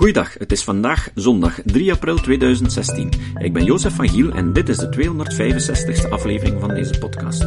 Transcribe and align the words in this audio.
Goeiedag, 0.00 0.34
het 0.38 0.52
is 0.52 0.64
vandaag 0.64 1.10
zondag 1.14 1.60
3 1.64 1.92
april 1.92 2.16
2016. 2.16 3.10
Ik 3.38 3.52
ben 3.52 3.64
Jozef 3.64 3.94
van 3.94 4.08
Giel 4.08 4.30
en 4.30 4.52
dit 4.52 4.68
is 4.68 4.76
de 4.76 4.88
265ste 4.88 6.08
aflevering 6.10 6.60
van 6.60 6.68
deze 6.68 6.98
podcast. 6.98 7.42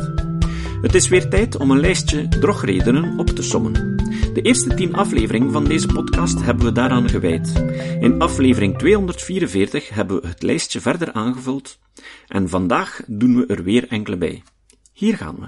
Het 0.82 0.96
is 0.96 1.08
weer 1.08 1.30
tijd 1.30 1.56
om 1.56 1.72
een 1.72 1.80
lijstje 1.80 2.28
drogredenen 2.28 3.20
op 3.20 3.28
te 3.28 3.44
sommen. 3.44 3.74
De 4.34 4.42
eerste 4.42 4.74
10 4.74 4.94
afleveringen 4.94 5.52
van 5.52 5.64
deze 5.64 5.88
podcast 5.88 6.42
hebben 6.42 6.66
we 6.66 6.72
daaraan 6.72 7.10
gewijd. 7.10 7.64
In 8.00 8.22
aflevering 8.22 8.78
244 8.78 9.90
hebben 9.90 10.22
we 10.22 10.28
het 10.28 10.42
lijstje 10.42 10.82
verder 10.82 11.14
aangevuld 11.14 11.80
en 12.28 12.50
vandaag 12.50 13.02
doen 13.08 13.36
we 13.36 13.46
er 13.46 13.64
weer 13.64 13.88
enkele 13.88 14.18
bij. 14.18 14.44
Hier 14.92 15.18
gaan 15.18 15.36
we. 15.40 15.48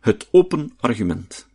Het 0.00 0.28
open 0.30 0.72
argument. 0.76 1.49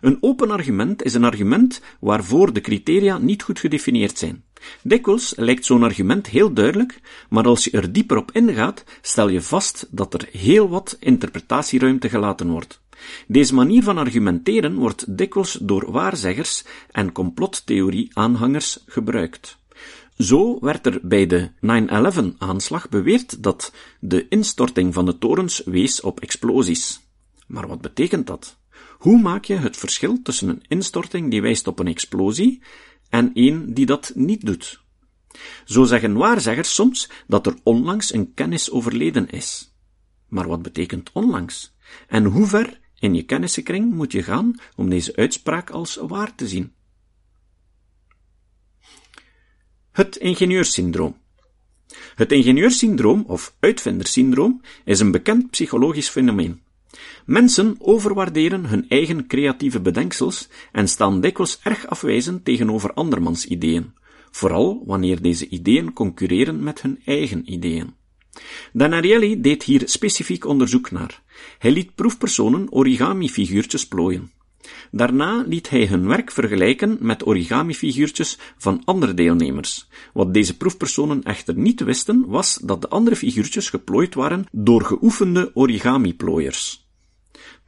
Een 0.00 0.18
open 0.20 0.50
argument 0.50 1.02
is 1.02 1.14
een 1.14 1.24
argument 1.24 1.80
waarvoor 2.00 2.52
de 2.52 2.60
criteria 2.60 3.18
niet 3.18 3.42
goed 3.42 3.58
gedefinieerd 3.58 4.18
zijn. 4.18 4.44
Dikwijls 4.82 5.32
lijkt 5.36 5.64
zo'n 5.64 5.82
argument 5.82 6.26
heel 6.26 6.52
duidelijk, 6.52 7.00
maar 7.28 7.44
als 7.44 7.64
je 7.64 7.70
er 7.70 7.92
dieper 7.92 8.16
op 8.16 8.30
ingaat, 8.32 8.84
stel 9.00 9.28
je 9.28 9.42
vast 9.42 9.86
dat 9.90 10.14
er 10.14 10.28
heel 10.32 10.68
wat 10.68 10.96
interpretatieruimte 11.00 12.08
gelaten 12.08 12.50
wordt. 12.50 12.80
Deze 13.26 13.54
manier 13.54 13.82
van 13.82 13.98
argumenteren 13.98 14.74
wordt 14.74 15.16
dikwijls 15.16 15.58
door 15.60 15.92
waarzeggers 15.92 16.64
en 16.90 17.12
complottheorie-aanhangers 17.12 18.78
gebruikt. 18.86 19.58
Zo 20.16 20.58
werd 20.60 20.86
er 20.86 20.98
bij 21.02 21.26
de 21.26 21.50
9-11-aanslag 21.50 22.88
beweerd 22.88 23.42
dat 23.42 23.72
de 24.00 24.28
instorting 24.28 24.94
van 24.94 25.04
de 25.04 25.18
torens 25.18 25.62
wees 25.64 26.00
op 26.00 26.20
explosies. 26.20 27.00
Maar 27.46 27.68
wat 27.68 27.80
betekent 27.80 28.26
dat? 28.26 28.58
Hoe 29.00 29.20
maak 29.20 29.44
je 29.44 29.56
het 29.56 29.76
verschil 29.76 30.22
tussen 30.22 30.48
een 30.48 30.62
instorting 30.68 31.30
die 31.30 31.42
wijst 31.42 31.66
op 31.66 31.78
een 31.78 31.86
explosie 31.86 32.62
en 33.08 33.30
een 33.34 33.74
die 33.74 33.86
dat 33.86 34.12
niet 34.14 34.46
doet? 34.46 34.80
Zo 35.64 35.84
zeggen 35.84 36.14
waarzeggers 36.14 36.74
soms 36.74 37.10
dat 37.26 37.46
er 37.46 37.54
onlangs 37.62 38.12
een 38.12 38.34
kennis 38.34 38.70
overleden 38.70 39.30
is. 39.30 39.74
Maar 40.28 40.48
wat 40.48 40.62
betekent 40.62 41.10
onlangs? 41.12 41.74
En 42.08 42.24
hoe 42.24 42.46
ver 42.46 42.80
in 42.98 43.14
je 43.14 43.22
kennissenkring 43.22 43.92
moet 43.92 44.12
je 44.12 44.22
gaan 44.22 44.54
om 44.76 44.90
deze 44.90 45.16
uitspraak 45.16 45.70
als 45.70 45.96
waar 45.96 46.34
te 46.34 46.48
zien? 46.48 46.72
Het 49.90 50.16
ingenieurssyndroom. 50.16 51.16
Het 52.14 52.32
ingenieurssyndroom 52.32 53.24
of 53.26 53.54
uitvindersyndroom 53.60 54.60
is 54.84 55.00
een 55.00 55.10
bekend 55.10 55.50
psychologisch 55.50 56.08
fenomeen. 56.08 56.62
Mensen 57.26 57.74
overwaarderen 57.78 58.66
hun 58.66 58.88
eigen 58.88 59.26
creatieve 59.26 59.80
bedenksels 59.80 60.48
en 60.72 60.88
staan 60.88 61.20
dikwijls 61.20 61.60
erg 61.62 61.86
afwijzend 61.86 62.44
tegenover 62.44 62.92
andermans 62.92 63.46
ideeën, 63.46 63.92
vooral 64.30 64.82
wanneer 64.86 65.22
deze 65.22 65.48
ideeën 65.48 65.92
concurreren 65.92 66.62
met 66.62 66.82
hun 66.82 67.00
eigen 67.04 67.52
ideeën. 67.52 67.94
Danarielli 68.72 69.40
deed 69.40 69.62
hier 69.62 69.82
specifiek 69.84 70.44
onderzoek 70.44 70.90
naar. 70.90 71.22
Hij 71.58 71.70
liet 71.70 71.94
proefpersonen 71.94 72.72
origami-figuurtjes 72.72 73.88
plooien. 73.88 74.30
Daarna 74.90 75.44
liet 75.46 75.70
hij 75.70 75.86
hun 75.86 76.06
werk 76.06 76.30
vergelijken 76.30 76.96
met 77.00 77.26
origami-figuurtjes 77.26 78.38
van 78.56 78.82
andere 78.84 79.14
deelnemers. 79.14 79.88
Wat 80.12 80.34
deze 80.34 80.56
proefpersonen 80.56 81.22
echter 81.22 81.54
niet 81.54 81.80
wisten, 81.80 82.26
was 82.26 82.58
dat 82.62 82.80
de 82.80 82.88
andere 82.88 83.16
figuurtjes 83.16 83.70
geplooid 83.70 84.14
waren 84.14 84.46
door 84.52 84.84
geoefende 84.84 85.50
origami-plooiers. 85.54 86.88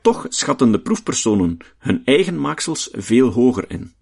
Toch 0.01 0.27
schatten 0.29 0.73
de 0.73 0.81
proefpersonen 0.81 1.59
hun 1.79 2.03
eigen 2.05 2.41
maaksels 2.41 2.89
veel 2.93 3.31
hoger 3.31 3.65
in. 3.69 3.93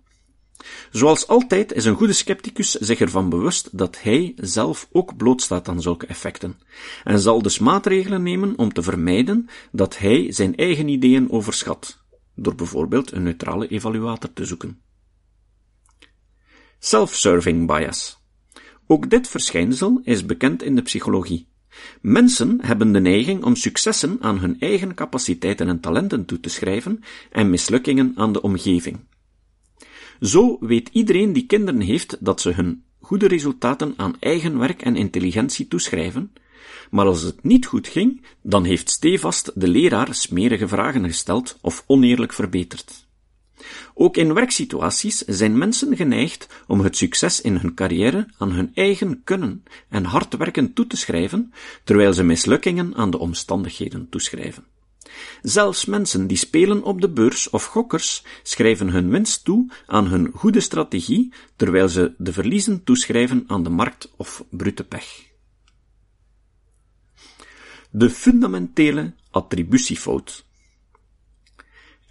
Zoals 0.90 1.26
altijd 1.26 1.72
is 1.72 1.84
een 1.84 1.94
goede 1.94 2.12
scepticus 2.12 2.70
zich 2.70 3.00
ervan 3.00 3.28
bewust 3.28 3.78
dat 3.78 4.02
hij 4.02 4.32
zelf 4.36 4.88
ook 4.92 5.16
blootstaat 5.16 5.68
aan 5.68 5.82
zulke 5.82 6.06
effecten, 6.06 6.58
en 7.04 7.18
zal 7.18 7.42
dus 7.42 7.58
maatregelen 7.58 8.22
nemen 8.22 8.58
om 8.58 8.72
te 8.72 8.82
vermijden 8.82 9.48
dat 9.72 9.98
hij 9.98 10.32
zijn 10.32 10.56
eigen 10.56 10.88
ideeën 10.88 11.30
overschat, 11.30 11.99
door 12.34 12.54
bijvoorbeeld 12.54 13.12
een 13.12 13.22
neutrale 13.22 13.68
evaluator 13.68 14.32
te 14.32 14.44
zoeken. 14.44 14.80
Self-serving 16.78 17.66
bias. 17.66 18.18
Ook 18.86 19.10
dit 19.10 19.28
verschijnsel 19.28 20.00
is 20.02 20.26
bekend 20.26 20.62
in 20.62 20.74
de 20.74 20.82
psychologie. 20.82 21.48
Mensen 22.00 22.58
hebben 22.64 22.92
de 22.92 23.00
neiging 23.00 23.44
om 23.44 23.56
successen 23.56 24.16
aan 24.20 24.38
hun 24.38 24.60
eigen 24.60 24.94
capaciteiten 24.94 25.68
en 25.68 25.80
talenten 25.80 26.24
toe 26.24 26.40
te 26.40 26.48
schrijven 26.48 27.00
en 27.30 27.50
mislukkingen 27.50 28.12
aan 28.14 28.32
de 28.32 28.42
omgeving. 28.42 29.00
Zo 30.20 30.56
weet 30.60 30.88
iedereen 30.92 31.32
die 31.32 31.46
kinderen 31.46 31.80
heeft 31.80 32.16
dat 32.20 32.40
ze 32.40 32.50
hun 32.50 32.84
goede 33.00 33.28
resultaten 33.28 33.94
aan 33.96 34.16
eigen 34.20 34.58
werk 34.58 34.82
en 34.82 34.96
intelligentie 34.96 35.68
toeschrijven, 35.68 36.32
maar 36.90 37.06
als 37.06 37.22
het 37.22 37.44
niet 37.44 37.66
goed 37.66 37.88
ging, 37.88 38.24
dan 38.42 38.64
heeft 38.64 38.90
stevast 38.90 39.50
de 39.54 39.68
leraar 39.68 40.14
smerige 40.14 40.68
vragen 40.68 41.04
gesteld 41.04 41.58
of 41.60 41.84
oneerlijk 41.86 42.32
verbeterd. 42.32 43.08
Ook 43.94 44.16
in 44.16 44.34
werksituaties 44.34 45.18
zijn 45.18 45.58
mensen 45.58 45.96
geneigd 45.96 46.48
om 46.66 46.80
het 46.80 46.96
succes 46.96 47.40
in 47.40 47.56
hun 47.56 47.74
carrière 47.74 48.28
aan 48.38 48.52
hun 48.52 48.70
eigen 48.74 49.20
kunnen 49.24 49.64
en 49.88 50.04
hard 50.04 50.36
werken 50.36 50.72
toe 50.72 50.86
te 50.86 50.96
schrijven, 50.96 51.52
terwijl 51.84 52.12
ze 52.12 52.22
mislukkingen 52.22 52.94
aan 52.94 53.10
de 53.10 53.18
omstandigheden 53.18 54.08
toeschrijven. 54.08 54.64
Zelfs 55.42 55.84
mensen 55.84 56.26
die 56.26 56.36
spelen 56.36 56.82
op 56.82 57.00
de 57.00 57.08
beurs 57.08 57.50
of 57.50 57.64
gokkers 57.64 58.24
schrijven 58.42 58.88
hun 58.88 59.10
winst 59.10 59.44
toe 59.44 59.70
aan 59.86 60.06
hun 60.06 60.30
goede 60.34 60.60
strategie, 60.60 61.32
terwijl 61.56 61.88
ze 61.88 62.14
de 62.18 62.32
verliezen 62.32 62.84
toeschrijven 62.84 63.44
aan 63.46 63.62
de 63.62 63.70
markt 63.70 64.12
of 64.16 64.44
brute 64.50 64.84
pech. 64.84 65.29
De 67.92 68.10
fundamentele 68.10 69.12
attributiefout. 69.30 70.44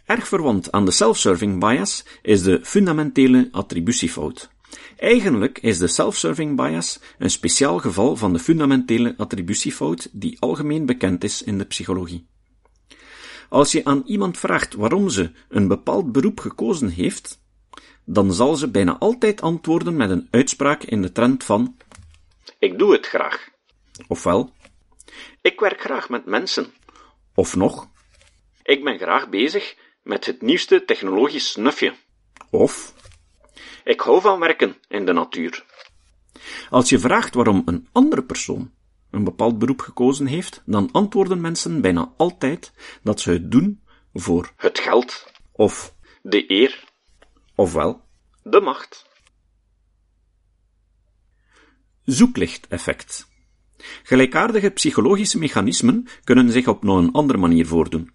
Erg 0.06 0.28
verwant 0.28 0.72
aan 0.72 0.86
de 0.86 0.92
self-serving 0.92 1.60
bias 1.60 2.06
is 2.22 2.44
de 2.44 2.60
fundamentele 2.64 3.48
attributiefout. 3.52 4.50
Eigenlijk 4.98 5.60
is 5.62 5.78
de 5.78 5.88
self-serving 5.88 6.56
bias 6.56 7.00
een 7.18 7.30
speciaal 7.30 7.80
geval 7.80 8.16
van 8.16 8.34
de 8.34 8.40
fundamentele 8.40 9.14
attributiefout 9.18 10.10
die 10.12 10.38
algemeen 10.40 10.86
bekend 10.86 11.24
is 11.24 11.44
in 11.44 11.58
de 11.58 11.66
psychologie. 11.66 12.28
Als 13.50 13.72
je 13.72 13.86
aan 13.86 14.04
iemand 14.06 14.38
vraagt 14.38 14.74
waarom 14.74 15.10
ze 15.10 15.32
een 15.50 15.68
bepaald 15.68 16.12
beroep 16.12 16.40
gekozen 16.40 16.90
heeft, 16.90 17.42
dan 18.06 18.34
zal 18.34 18.56
ze 18.56 18.70
bijna 18.70 18.98
altijd 18.98 19.42
antwoorden 19.42 19.96
met 19.96 20.10
een 20.10 20.28
uitspraak 20.32 20.84
in 20.84 21.02
de 21.02 21.12
trend 21.12 21.44
van 21.44 21.76
Ik 22.60 22.80
doe 22.80 22.92
het 22.92 23.06
graag. 23.06 23.50
Ofwel 24.08 24.54
Ik 25.42 25.60
werk 25.60 25.82
graag 25.82 26.10
met 26.10 26.26
mensen. 26.26 26.74
Of 27.36 27.56
nog 27.56 27.88
Ik 28.64 28.84
ben 28.84 28.98
graag 28.98 29.30
bezig 29.30 29.76
met 30.04 30.26
het 30.26 30.42
nieuwste 30.42 30.86
technologisch 30.86 31.52
snufje. 31.52 31.94
Of 32.50 32.94
Ik 33.84 34.00
hou 34.00 34.22
van 34.22 34.40
werken 34.40 34.78
in 34.88 35.06
de 35.06 35.14
natuur. 35.14 35.66
Als 36.70 36.90
je 36.90 37.00
vraagt 37.00 37.34
waarom 37.34 37.62
een 37.66 37.88
andere 37.92 38.24
persoon 38.24 38.72
een 39.12 39.24
bepaald 39.24 39.60
beroep 39.60 39.82
gekozen 39.82 40.26
heeft, 40.26 40.62
dan 40.66 40.92
antwoorden 40.92 41.42
mensen 41.42 41.82
bijna 41.82 42.14
altijd 42.18 42.74
dat 43.04 43.22
ze 43.22 43.32
het 43.32 43.52
doen 43.52 43.84
voor 44.14 44.54
het 44.56 44.80
geld, 44.80 45.32
of 45.52 45.96
de 46.22 46.52
eer, 46.52 46.84
ofwel 47.56 48.02
de 48.44 48.62
macht. 48.62 49.08
Zoeklichteffect. 52.04 53.29
Gelijkaardige 54.04 54.70
psychologische 54.70 55.38
mechanismen 55.38 56.08
kunnen 56.24 56.52
zich 56.52 56.68
op 56.68 56.84
nog 56.84 56.98
een 56.98 57.12
andere 57.12 57.40
manier 57.40 57.68
voordoen. 57.68 58.12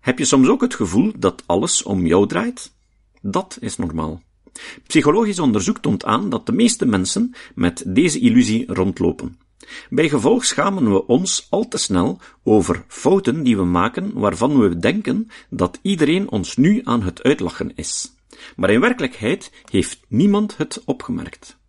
Heb 0.00 0.18
je 0.18 0.24
soms 0.24 0.48
ook 0.48 0.60
het 0.60 0.74
gevoel 0.74 1.12
dat 1.18 1.42
alles 1.46 1.82
om 1.82 2.06
jou 2.06 2.26
draait? 2.26 2.72
Dat 3.22 3.56
is 3.60 3.76
normaal. 3.76 4.22
Psychologisch 4.86 5.38
onderzoek 5.38 5.78
toont 5.78 6.04
aan 6.04 6.30
dat 6.30 6.46
de 6.46 6.52
meeste 6.52 6.86
mensen 6.86 7.34
met 7.54 7.82
deze 7.86 8.18
illusie 8.18 8.72
rondlopen. 8.72 9.38
Bij 9.88 10.08
gevolg 10.08 10.44
schamen 10.44 10.92
we 10.92 11.06
ons 11.06 11.46
al 11.50 11.68
te 11.68 11.78
snel 11.78 12.20
over 12.44 12.84
fouten 12.88 13.42
die 13.42 13.56
we 13.56 13.64
maken 13.64 14.12
waarvan 14.12 14.58
we 14.58 14.78
denken 14.78 15.28
dat 15.50 15.78
iedereen 15.82 16.30
ons 16.30 16.56
nu 16.56 16.80
aan 16.84 17.02
het 17.02 17.22
uitlachen 17.22 17.72
is. 17.74 18.14
Maar 18.56 18.70
in 18.70 18.80
werkelijkheid 18.80 19.52
heeft 19.70 20.00
niemand 20.08 20.56
het 20.56 20.82
opgemerkt. 20.84 21.59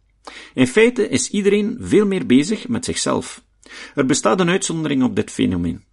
In 0.54 0.68
feite 0.68 1.10
is 1.10 1.30
iedereen 1.30 1.78
veel 1.80 2.06
meer 2.06 2.26
bezig 2.26 2.68
met 2.68 2.86
zichzelf. 2.86 3.44
Er 3.96 4.06
bestaat 4.06 4.40
een 4.40 4.50
uitzondering 4.50 5.04
op 5.04 5.16
dit 5.16 5.32
fenomeen. 5.32 5.84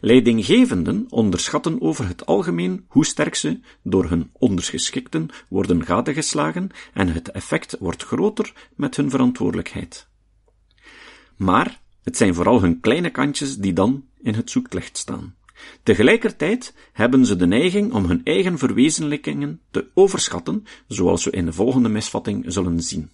Leidinggevenden 0.00 1.06
onderschatten 1.08 1.80
over 1.80 2.08
het 2.08 2.26
algemeen 2.26 2.84
hoe 2.88 3.06
sterk 3.06 3.34
ze 3.34 3.60
door 3.82 4.08
hun 4.08 4.30
ondergeschikten 4.32 5.28
worden 5.48 5.84
gadegeslagen 5.84 6.70
en 6.94 7.08
het 7.08 7.30
effect 7.30 7.76
wordt 7.78 8.02
groter 8.02 8.52
met 8.76 8.96
hun 8.96 9.10
verantwoordelijkheid. 9.10 10.08
Maar 11.36 11.80
het 12.02 12.16
zijn 12.16 12.34
vooral 12.34 12.60
hun 12.60 12.80
kleine 12.80 13.10
kantjes 13.10 13.56
die 13.56 13.72
dan 13.72 14.04
in 14.22 14.34
het 14.34 14.50
zoeklicht 14.50 14.98
staan. 14.98 15.34
Tegelijkertijd 15.82 16.74
hebben 16.92 17.26
ze 17.26 17.36
de 17.36 17.46
neiging 17.46 17.92
om 17.92 18.04
hun 18.04 18.20
eigen 18.24 18.58
verwezenlijkingen 18.58 19.60
te 19.70 19.86
overschatten, 19.94 20.64
zoals 20.88 21.24
we 21.24 21.30
in 21.30 21.44
de 21.44 21.52
volgende 21.52 21.88
misvatting 21.88 22.44
zullen 22.46 22.82
zien. 22.82 23.10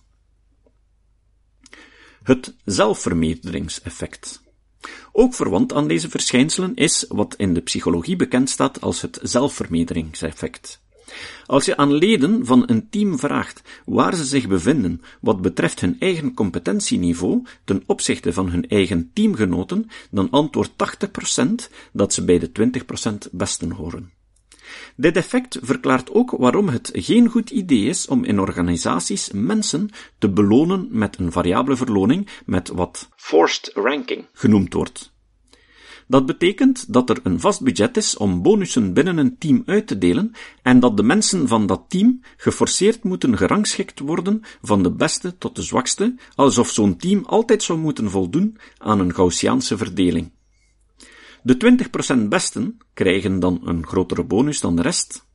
Het 2.29 2.55
zelfvermeerderingseffect. 2.65 4.43
Ook 5.13 5.35
verwant 5.35 5.73
aan 5.73 5.89
deze 5.89 6.09
verschijnselen 6.09 6.75
is 6.75 7.05
wat 7.09 7.35
in 7.37 7.55
de 7.55 7.61
psychologie 7.61 8.17
bekend 8.17 8.51
staat 8.51 8.81
als 8.81 9.01
het 9.01 9.19
zelfvermeerderingseffect. 9.23 10.81
Als 11.47 11.65
je 11.65 11.77
aan 11.77 11.93
leden 11.93 12.47
van 12.47 12.63
een 12.67 12.89
team 12.89 13.19
vraagt 13.19 13.63
waar 13.85 14.15
ze 14.15 14.25
zich 14.25 14.49
bevinden 14.49 15.03
wat 15.21 15.43
betreft 15.43 15.81
hun 15.81 15.97
eigen 16.01 16.35
competentieniveau 16.35 17.43
ten 17.65 17.83
opzichte 17.87 18.33
van 18.33 18.51
hun 18.51 18.69
eigen 18.69 19.11
teamgenoten, 19.13 19.87
dan 20.11 20.31
antwoordt 20.31 20.73
80% 20.73 21.69
dat 21.93 22.13
ze 22.13 22.25
bij 22.25 22.39
de 22.39 22.51
20% 23.29 23.31
besten 23.33 23.71
horen. 23.71 24.18
Dit 24.97 25.17
effect 25.17 25.59
verklaart 25.63 26.11
ook 26.11 26.31
waarom 26.31 26.69
het 26.69 26.91
geen 26.93 27.29
goed 27.29 27.51
idee 27.51 27.85
is 27.85 28.07
om 28.07 28.25
in 28.25 28.41
organisaties 28.41 29.31
mensen 29.33 29.91
te 30.19 30.31
belonen 30.31 30.89
met 30.91 31.19
een 31.19 31.33
variabele 31.33 31.77
verloning 31.77 32.29
met 32.47 32.69
wat 32.69 33.09
forced 33.17 33.71
ranking 33.75 34.25
genoemd 34.33 34.73
wordt. 34.73 35.17
Dat 36.09 36.27
betekent 36.27 36.93
dat 36.93 37.11
er 37.11 37.21
een 37.23 37.41
vast 37.41 37.63
budget 37.63 37.97
is 37.97 38.17
om 38.17 38.43
bonussen 38.43 38.93
binnen 38.93 39.17
een 39.17 39.39
team 39.39 39.63
uit 39.67 39.87
te 39.87 39.99
delen 39.99 40.33
en 40.63 40.81
dat 40.81 40.97
de 40.97 41.03
mensen 41.03 41.49
van 41.49 41.67
dat 41.67 41.85
team 41.89 42.21
geforceerd 42.37 43.05
moeten 43.05 43.37
gerangschikt 43.37 44.01
worden 44.01 44.43
van 44.63 44.83
de 44.83 44.93
beste 44.93 45.39
tot 45.39 45.57
de 45.57 45.63
zwakste, 45.63 46.15
alsof 46.35 46.71
zo'n 46.71 46.97
team 46.97 47.25
altijd 47.25 47.63
zou 47.63 47.79
moeten 47.79 48.11
voldoen 48.11 48.59
aan 48.79 49.01
een 49.01 49.15
Gaussiaanse 49.15 49.77
verdeling. 49.77 50.31
De 51.43 51.79
20% 52.25 52.29
besten 52.29 52.79
krijgen 52.95 53.41
dan 53.41 53.61
een 53.65 53.87
grotere 53.87 54.25
bonus 54.25 54.61
dan 54.61 54.77
de 54.77 54.83
rest. 54.83 55.27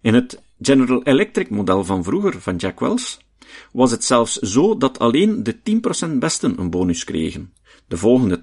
In 0.00 0.14
het 0.14 0.42
General 0.60 1.02
Electric 1.02 1.50
model 1.50 1.84
van 1.84 2.04
vroeger 2.04 2.40
van 2.40 2.56
Jack 2.56 2.80
Wells 2.80 3.18
was 3.72 3.90
het 3.90 4.04
zelfs 4.04 4.36
zo 4.36 4.76
dat 4.76 4.98
alleen 4.98 5.42
de 5.42 5.56
10% 6.08 6.18
besten 6.18 6.58
een 6.58 6.70
bonus 6.70 7.04
kregen, 7.04 7.52
de 7.86 7.96
volgende 7.96 8.40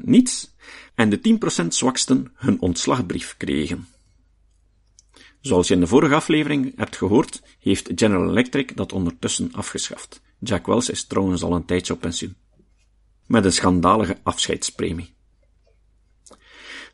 80% 0.00 0.04
niets 0.04 0.54
en 0.94 1.10
de 1.10 1.38
10% 1.64 1.66
zwaksten 1.66 2.32
hun 2.34 2.60
ontslagbrief 2.60 3.34
kregen. 3.36 3.88
Zoals 5.40 5.68
je 5.68 5.74
in 5.74 5.80
de 5.80 5.86
vorige 5.86 6.14
aflevering 6.14 6.72
hebt 6.76 6.96
gehoord, 6.96 7.42
heeft 7.58 7.90
General 7.94 8.30
Electric 8.30 8.76
dat 8.76 8.92
ondertussen 8.92 9.52
afgeschaft. 9.52 10.22
Jack 10.38 10.66
Wells 10.66 10.90
is 10.90 11.04
trouwens 11.04 11.42
al 11.42 11.54
een 11.54 11.64
tijdje 11.64 11.92
op 11.92 12.00
pensioen. 12.00 12.36
Met 13.26 13.44
een 13.44 13.52
schandalige 13.52 14.18
afscheidspremie. 14.22 15.14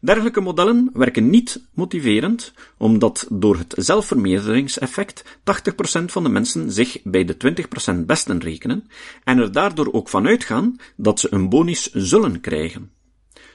Dergelijke 0.06 0.40
modellen 0.40 0.90
werken 0.92 1.30
niet 1.30 1.66
motiverend, 1.74 2.52
omdat 2.76 3.26
door 3.30 3.56
het 3.56 3.74
zelfvermeerderingseffect 3.76 5.24
80% 5.24 6.04
van 6.04 6.22
de 6.22 6.28
mensen 6.28 6.72
zich 6.72 7.02
bij 7.02 7.24
de 7.24 7.36
20% 7.94 8.04
besten 8.06 8.40
rekenen 8.40 8.88
en 9.24 9.38
er 9.38 9.52
daardoor 9.52 9.92
ook 9.92 10.08
van 10.08 10.26
uitgaan 10.26 10.76
dat 10.96 11.20
ze 11.20 11.32
een 11.32 11.48
bonus 11.48 11.92
zullen 11.92 12.40
krijgen. 12.40 12.90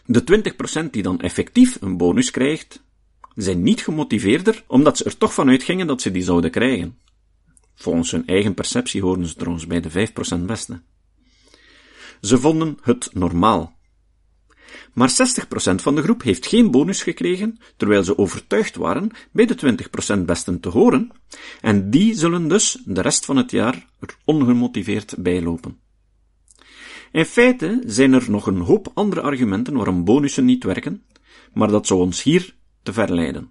De 0.06 0.53
20% 0.86 0.89
die 0.89 1.03
dan 1.03 1.19
effectief 1.19 1.77
een 1.81 1.98
bonus 1.98 2.31
krijgt, 2.31 2.83
zijn 3.36 3.63
niet 3.63 3.81
gemotiveerder 3.81 4.63
omdat 4.68 4.98
ze 4.98 5.03
er 5.03 5.18
toch 5.18 5.33
van 5.33 5.50
uitgingen 5.50 5.88
dat 5.88 6.01
ze 6.01 6.12
die 6.12 6.24
zouden 6.24 6.51
krijgen. 6.51 6.98
Volgens 7.75 8.12
hun 8.12 8.27
eigen 8.27 8.53
perceptie 8.53 9.01
horen 9.01 9.25
ze 9.25 9.36
trouwens 9.36 9.68
bij 9.68 9.81
de 9.81 10.07
5% 10.38 10.45
beste. 10.45 10.81
Ze 12.21 12.38
vonden 12.38 12.77
het 12.81 13.09
normaal 13.13 13.80
maar 14.93 15.09
60% 15.09 15.75
van 15.75 15.95
de 15.95 16.01
groep 16.01 16.21
heeft 16.21 16.45
geen 16.45 16.71
bonus 16.71 17.03
gekregen, 17.03 17.59
terwijl 17.77 18.03
ze 18.03 18.17
overtuigd 18.17 18.75
waren 18.75 19.11
bij 19.31 19.45
de 19.45 19.77
20% 20.15 20.25
besten 20.25 20.59
te 20.59 20.69
horen, 20.69 21.11
en 21.61 21.89
die 21.89 22.15
zullen 22.15 22.47
dus 22.47 22.81
de 22.85 23.01
rest 23.01 23.25
van 23.25 23.38
het 23.38 23.51
jaar 23.51 23.88
er 23.99 24.15
ongemotiveerd 24.25 25.15
bijlopen. 25.17 25.79
In 27.11 27.25
feite 27.25 27.81
zijn 27.85 28.13
er 28.13 28.31
nog 28.31 28.47
een 28.47 28.59
hoop 28.59 28.91
andere 28.93 29.21
argumenten 29.21 29.73
waarom 29.73 30.03
bonussen 30.03 30.45
niet 30.45 30.63
werken, 30.63 31.03
maar 31.53 31.67
dat 31.67 31.88
zou 31.88 31.99
ons 31.99 32.23
hier 32.23 32.55
te 32.83 32.93
ver 32.93 33.13
leiden. 33.13 33.49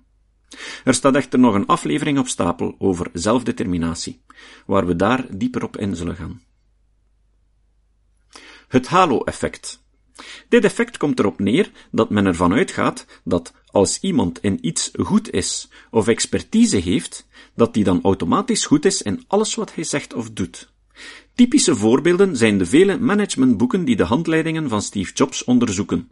Er 0.85 0.95
staat 0.95 1.15
echter 1.15 1.39
nog 1.39 1.55
een 1.55 1.67
aflevering 1.67 2.19
op 2.19 2.29
stapel 2.29 2.75
over 2.79 3.11
zelfdeterminatie, 3.13 4.23
waar 4.67 4.87
we 4.87 4.97
daar 4.97 5.27
dieper 5.37 5.65
op 5.65 5.77
in 5.77 5.97
zullen 5.97 6.17
gaan. 6.17 6.43
Het 8.69 8.87
halo-effect 8.87 9.80
dit 10.49 10.65
effect 10.65 10.97
komt 10.97 11.19
erop 11.19 11.39
neer 11.39 11.71
dat 11.91 12.11
men 12.11 12.27
ervan 12.27 12.53
uitgaat 12.53 13.07
dat 13.25 13.53
als 13.67 13.99
iemand 14.01 14.39
in 14.43 14.59
iets 14.61 14.91
goed 14.99 15.31
is 15.31 15.69
of 15.91 16.09
expertise 16.09 16.77
heeft, 16.77 17.27
dat 17.55 17.75
die 17.75 17.85
dan 17.85 18.03
automatisch 18.03 18.67
goed 18.67 18.85
is 18.85 19.03
in 19.03 19.25
alles 19.27 19.55
wat 19.55 19.75
hij 19.75 19.85
zegt 19.85 20.15
of 20.15 20.31
doet. 20.31 20.73
Typische 21.35 21.77
voorbeelden 21.77 22.37
zijn 22.37 22.59
de 22.59 22.67
vele 22.67 22.99
managementboeken 22.99 23.85
die 23.85 23.97
de 23.97 24.05
handleidingen 24.05 24.69
van 24.69 24.83
Steve 24.83 25.13
Jobs 25.13 25.45
onderzoeken. 25.45 26.09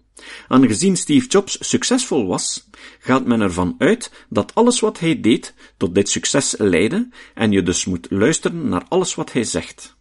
Aangezien 0.48 0.96
Steve 0.96 1.26
Jobs 1.26 1.58
succesvol 1.60 2.26
was, 2.26 2.68
gaat 2.98 3.26
men 3.26 3.40
ervan 3.40 3.74
uit 3.78 4.12
dat 4.28 4.54
alles 4.54 4.80
wat 4.80 4.98
hij 4.98 5.20
deed 5.20 5.54
tot 5.76 5.94
dit 5.94 6.08
succes 6.08 6.54
leidde 6.58 7.08
en 7.34 7.52
je 7.52 7.62
dus 7.62 7.84
moet 7.84 8.06
luisteren 8.10 8.68
naar 8.68 8.84
alles 8.88 9.14
wat 9.14 9.32
hij 9.32 9.44
zegt. 9.44 9.97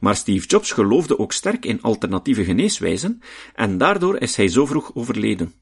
Maar 0.00 0.16
Steve 0.16 0.46
Jobs 0.46 0.72
geloofde 0.72 1.18
ook 1.18 1.32
sterk 1.32 1.64
in 1.64 1.82
alternatieve 1.82 2.44
geneeswijzen 2.44 3.20
en 3.54 3.78
daardoor 3.78 4.18
is 4.18 4.36
hij 4.36 4.48
zo 4.48 4.66
vroeg 4.66 4.94
overleden. 4.94 5.54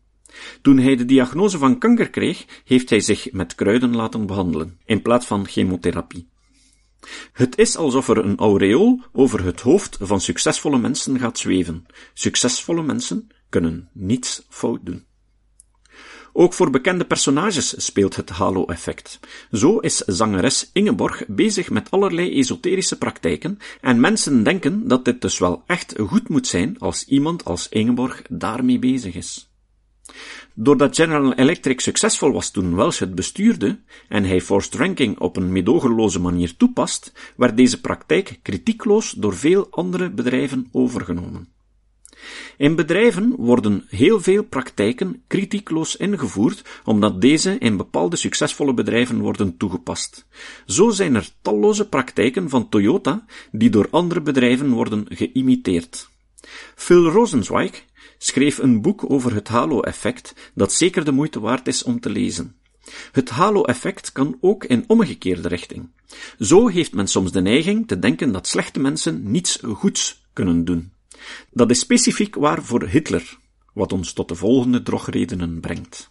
Toen 0.63 0.79
hij 0.79 0.97
de 0.97 1.05
diagnose 1.05 1.59
van 1.59 1.79
kanker 1.79 2.11
kreeg, 2.11 2.45
heeft 2.65 2.91
hij 2.91 3.01
zich 3.01 3.33
met 3.33 3.55
kruiden 3.55 3.97
laten 3.97 4.27
behandelen, 4.27 4.79
in 4.85 5.03
plaats 5.03 5.27
van 5.27 5.47
chemotherapie. 5.49 6.29
Het 7.33 7.59
is 7.59 7.77
alsof 7.77 8.09
er 8.09 8.19
een 8.19 8.37
aureool 8.37 9.01
over 9.13 9.45
het 9.45 9.61
hoofd 9.61 9.97
van 10.01 10.21
succesvolle 10.21 10.79
mensen 10.79 11.19
gaat 11.19 11.39
zweven. 11.39 11.87
Succesvolle 12.15 12.83
mensen 12.83 13.29
kunnen 13.49 13.89
niets 13.93 14.47
fout 14.49 14.81
doen. 14.83 15.05
Ook 16.39 16.53
voor 16.53 16.71
bekende 16.71 17.05
personages 17.05 17.85
speelt 17.85 18.17
het 18.17 18.31
halo-effect. 18.31 19.21
Zo 19.53 19.79
is 19.79 19.97
zangeres 19.97 20.71
Ingeborg 20.73 21.27
bezig 21.27 21.71
met 21.71 21.91
allerlei 21.91 22.39
esoterische 22.39 22.99
praktijken 22.99 23.59
en 23.81 24.01
mensen 24.01 24.43
denken 24.43 24.89
dat 24.89 25.05
dit 25.05 25.21
dus 25.21 25.39
wel 25.39 25.63
echt 25.67 25.95
goed 25.99 26.29
moet 26.29 26.47
zijn 26.47 26.79
als 26.79 27.05
iemand 27.05 27.45
als 27.45 27.69
Ingeborg 27.69 28.23
daarmee 28.29 28.79
bezig 28.79 29.15
is. 29.15 29.51
Doordat 30.55 30.97
General 30.97 31.35
Electric 31.35 31.81
succesvol 31.81 32.33
was 32.33 32.51
toen 32.51 32.75
Welsh 32.75 32.99
het 32.99 33.15
bestuurde 33.15 33.79
en 34.09 34.25
hij 34.25 34.41
forced 34.41 34.75
ranking 34.75 35.19
op 35.19 35.37
een 35.37 35.53
medogeloze 35.53 36.21
manier 36.21 36.57
toepast, 36.57 37.13
werd 37.37 37.57
deze 37.57 37.81
praktijk 37.81 38.39
kritiekloos 38.43 39.11
door 39.11 39.37
veel 39.37 39.67
andere 39.71 40.11
bedrijven 40.11 40.69
overgenomen. 40.73 41.56
In 42.57 42.75
bedrijven 42.75 43.35
worden 43.37 43.85
heel 43.89 44.21
veel 44.21 44.43
praktijken 44.43 45.23
kritiekloos 45.27 45.97
ingevoerd, 45.97 46.63
omdat 46.85 47.21
deze 47.21 47.59
in 47.59 47.77
bepaalde 47.77 48.17
succesvolle 48.17 48.75
bedrijven 48.75 49.19
worden 49.19 49.57
toegepast. 49.57 50.27
Zo 50.67 50.91
zijn 50.91 51.15
er 51.15 51.29
talloze 51.43 51.89
praktijken 51.89 52.49
van 52.49 52.69
Toyota 52.69 53.25
die 53.53 53.71
door 53.71 53.89
andere 53.91 54.21
bedrijven 54.21 54.71
worden 54.71 55.07
geïmiteerd. 55.09 56.09
Phil 56.75 57.09
Rosenzweig 57.09 57.85
schreef 58.19 58.59
een 58.59 58.83
boek 58.83 59.11
over 59.11 59.35
het 59.35 59.49
halo-effect 59.49 60.51
dat 60.55 60.73
zeker 60.73 61.05
de 61.05 61.13
moeite 61.13 61.41
waard 61.41 61.67
is 61.67 61.83
om 61.83 62.01
te 62.01 62.11
lezen. 62.11 62.57
Het 63.13 63.31
halo-effect 63.31 64.13
kan 64.13 64.39
ook 64.41 64.65
in 64.65 64.85
omgekeerde 64.87 65.49
richting. 65.49 65.91
Zo 66.39 66.69
heeft 66.69 66.95
men 66.95 67.07
soms 67.07 67.33
de 67.33 67.41
neiging 67.41 67.89
te 67.89 67.99
denken 67.99 68.33
dat 68.33 68.47
slechte 68.47 68.81
mensen 68.81 69.31
niets 69.31 69.59
goeds 69.63 70.25
kunnen 70.33 70.65
doen. 70.65 70.93
Dat 71.51 71.71
is 71.71 71.79
specifiek 71.79 72.35
waar 72.35 72.63
voor 72.63 72.87
Hitler, 72.87 73.39
wat 73.75 73.93
ons 73.93 74.13
tot 74.13 74.29
de 74.29 74.35
volgende 74.35 74.83
drogredenen 74.83 75.61
brengt. 75.61 76.11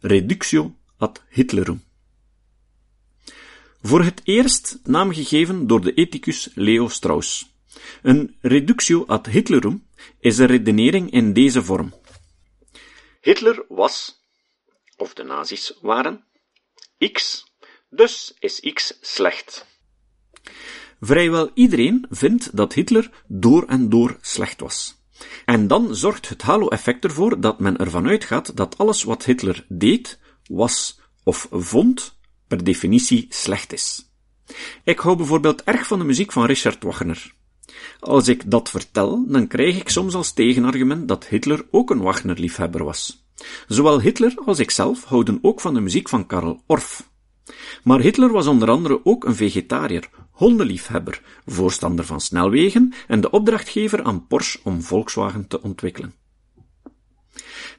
Reductio 0.00 0.76
ad 0.96 1.22
Hitlerum. 1.28 1.82
Voor 3.82 4.02
het 4.02 4.20
eerst 4.24 4.78
naamgegeven 4.82 5.66
door 5.66 5.80
de 5.80 5.94
ethicus 5.94 6.48
Leo 6.54 6.88
Strauss. 6.88 7.52
Een 8.02 8.36
reductio 8.40 9.04
ad 9.06 9.26
Hitlerum 9.26 9.86
is 10.20 10.38
een 10.38 10.46
redenering 10.46 11.10
in 11.10 11.32
deze 11.32 11.62
vorm. 11.62 11.94
Hitler 13.20 13.64
was, 13.68 14.20
of 14.96 15.14
de 15.14 15.22
nazi's 15.22 15.78
waren, 15.80 16.24
X, 17.12 17.44
dus 17.90 18.34
is 18.38 18.60
X 18.72 18.98
slecht. 19.00 19.66
Vrijwel 21.04 21.50
iedereen 21.54 22.06
vindt 22.10 22.56
dat 22.56 22.72
Hitler 22.72 23.10
door 23.26 23.64
en 23.66 23.88
door 23.88 24.18
slecht 24.20 24.60
was. 24.60 25.02
En 25.44 25.66
dan 25.66 25.94
zorgt 25.94 26.28
het 26.28 26.42
halo-effect 26.42 27.04
ervoor 27.04 27.40
dat 27.40 27.58
men 27.58 27.76
ervan 27.76 28.06
uitgaat 28.06 28.56
dat 28.56 28.78
alles 28.78 29.02
wat 29.02 29.24
Hitler 29.24 29.66
deed, 29.68 30.18
was 30.46 31.00
of 31.24 31.48
vond, 31.50 32.18
per 32.48 32.64
definitie 32.64 33.26
slecht 33.28 33.72
is. 33.72 34.12
Ik 34.84 34.98
hou 34.98 35.16
bijvoorbeeld 35.16 35.62
erg 35.62 35.86
van 35.86 35.98
de 35.98 36.04
muziek 36.04 36.32
van 36.32 36.44
Richard 36.44 36.82
Wagner. 36.82 37.34
Als 38.00 38.28
ik 38.28 38.50
dat 38.50 38.70
vertel, 38.70 39.24
dan 39.28 39.46
krijg 39.46 39.76
ik 39.76 39.88
soms 39.88 40.14
als 40.14 40.32
tegenargument 40.32 41.08
dat 41.08 41.26
Hitler 41.26 41.66
ook 41.70 41.90
een 41.90 42.02
Wagner-liefhebber 42.02 42.84
was. 42.84 43.26
Zowel 43.68 44.00
Hitler 44.00 44.34
als 44.44 44.58
ikzelf 44.58 45.04
houden 45.04 45.38
ook 45.42 45.60
van 45.60 45.74
de 45.74 45.80
muziek 45.80 46.08
van 46.08 46.26
Karl 46.26 46.62
Orff. 46.66 47.10
Maar 47.82 48.00
Hitler 48.00 48.32
was 48.32 48.46
onder 48.46 48.70
andere 48.70 49.00
ook 49.04 49.24
een 49.24 49.34
vegetariër, 49.34 50.10
hondenliefhebber, 50.34 51.20
voorstander 51.46 52.04
van 52.04 52.20
snelwegen 52.20 52.92
en 53.06 53.20
de 53.20 53.30
opdrachtgever 53.30 54.02
aan 54.02 54.26
Porsche 54.26 54.58
om 54.62 54.82
Volkswagen 54.82 55.46
te 55.46 55.62
ontwikkelen. 55.62 56.14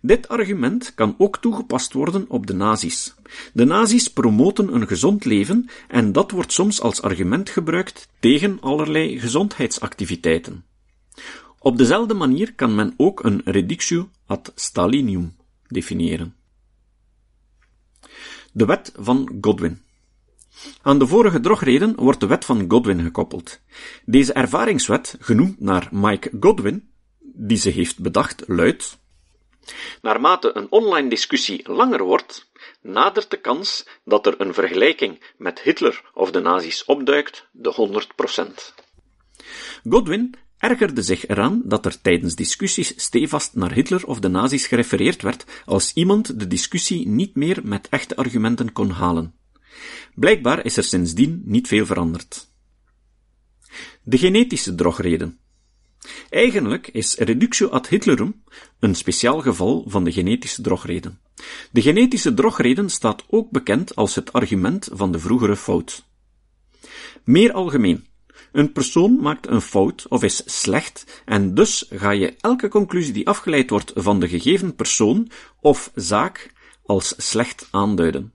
Dit 0.01 0.27
argument 0.27 0.93
kan 0.93 1.15
ook 1.17 1.37
toegepast 1.37 1.93
worden 1.93 2.25
op 2.29 2.47
de 2.47 2.53
nazi's. 2.53 3.15
De 3.53 3.65
nazi's 3.65 4.07
promoten 4.07 4.73
een 4.73 4.87
gezond 4.87 5.25
leven 5.25 5.69
en 5.87 6.11
dat 6.11 6.31
wordt 6.31 6.51
soms 6.51 6.81
als 6.81 7.01
argument 7.01 7.49
gebruikt 7.49 8.09
tegen 8.19 8.61
allerlei 8.61 9.19
gezondheidsactiviteiten. 9.19 10.65
Op 11.59 11.77
dezelfde 11.77 12.13
manier 12.13 12.53
kan 12.53 12.75
men 12.75 12.93
ook 12.97 13.23
een 13.23 13.41
reductio 13.45 14.09
ad 14.25 14.51
Stalinium 14.55 15.35
definiëren. 15.67 16.35
De 18.51 18.65
wet 18.65 18.91
van 18.97 19.37
Godwin. 19.41 19.84
Aan 20.81 20.99
de 20.99 21.07
vorige 21.07 21.39
drogreden 21.39 21.95
wordt 21.95 22.19
de 22.19 22.27
wet 22.27 22.45
van 22.45 22.65
Godwin 22.67 23.01
gekoppeld. 23.01 23.59
Deze 24.05 24.33
ervaringswet, 24.33 25.15
genoemd 25.19 25.59
naar 25.59 25.87
Mike 25.91 26.31
Godwin, 26.39 26.89
die 27.19 27.57
ze 27.57 27.69
heeft 27.69 27.99
bedacht, 27.99 28.43
luidt 28.47 28.97
Naarmate 30.01 30.51
een 30.53 30.67
online 30.69 31.09
discussie 31.09 31.71
langer 31.71 32.03
wordt, 32.03 32.49
nadert 32.81 33.29
de 33.31 33.37
kans 33.41 33.87
dat 34.03 34.25
er 34.25 34.41
een 34.41 34.53
vergelijking 34.53 35.33
met 35.37 35.59
Hitler 35.59 36.03
of 36.13 36.31
de 36.31 36.39
nazi's 36.39 36.83
opduikt 36.85 37.47
de 37.51 38.03
100%. 38.73 38.83
Godwin 39.89 40.35
ergerde 40.57 41.01
zich 41.01 41.27
eraan 41.27 41.61
dat 41.65 41.85
er 41.85 42.01
tijdens 42.01 42.35
discussies 42.35 42.93
stevast 42.95 43.55
naar 43.55 43.73
Hitler 43.73 44.05
of 44.05 44.19
de 44.19 44.27
nazi's 44.27 44.67
gerefereerd 44.67 45.21
werd 45.21 45.45
als 45.65 45.93
iemand 45.93 46.39
de 46.39 46.47
discussie 46.47 47.07
niet 47.07 47.35
meer 47.35 47.59
met 47.63 47.89
echte 47.89 48.15
argumenten 48.15 48.71
kon 48.71 48.89
halen. 48.89 49.33
Blijkbaar 50.15 50.65
is 50.65 50.77
er 50.77 50.83
sindsdien 50.83 51.41
niet 51.45 51.67
veel 51.67 51.85
veranderd. 51.85 52.49
De 54.03 54.17
genetische 54.17 54.75
drogreden. 54.75 55.39
Eigenlijk 56.29 56.87
is 56.87 57.17
reductio 57.17 57.67
ad 57.67 57.87
Hitlerum 57.87 58.43
een 58.79 58.95
speciaal 58.95 59.41
geval 59.41 59.83
van 59.87 60.03
de 60.03 60.11
genetische 60.11 60.61
drogreden. 60.61 61.19
De 61.71 61.81
genetische 61.81 62.33
drogreden 62.33 62.89
staat 62.89 63.23
ook 63.27 63.51
bekend 63.51 63.95
als 63.95 64.15
het 64.15 64.33
argument 64.33 64.89
van 64.91 65.11
de 65.11 65.19
vroegere 65.19 65.55
fout. 65.55 66.05
Meer 67.23 67.51
algemeen, 67.51 68.05
een 68.51 68.71
persoon 68.71 69.19
maakt 69.21 69.47
een 69.47 69.61
fout 69.61 70.05
of 70.07 70.23
is 70.23 70.41
slecht 70.45 71.21
en 71.25 71.53
dus 71.53 71.85
ga 71.89 72.11
je 72.11 72.35
elke 72.39 72.67
conclusie 72.67 73.13
die 73.13 73.27
afgeleid 73.27 73.69
wordt 73.69 73.91
van 73.95 74.19
de 74.19 74.27
gegeven 74.27 74.75
persoon 74.75 75.31
of 75.61 75.91
zaak 75.95 76.51
als 76.85 77.13
slecht 77.17 77.67
aanduiden. 77.71 78.33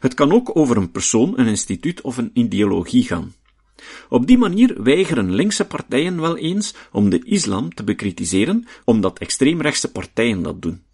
Het 0.00 0.14
kan 0.14 0.32
ook 0.32 0.56
over 0.56 0.76
een 0.76 0.90
persoon, 0.90 1.38
een 1.38 1.46
instituut 1.46 2.00
of 2.00 2.16
een 2.16 2.30
ideologie 2.32 3.04
gaan. 3.04 3.34
Op 4.08 4.26
die 4.26 4.38
manier 4.38 4.82
weigeren 4.82 5.34
linkse 5.34 5.64
partijen 5.64 6.20
wel 6.20 6.36
eens 6.36 6.74
om 6.92 7.10
de 7.10 7.24
islam 7.24 7.74
te 7.74 7.84
bekritiseren, 7.84 8.66
omdat 8.84 9.18
extreemrechtse 9.18 9.92
partijen 9.92 10.42
dat 10.42 10.62
doen. 10.62 10.84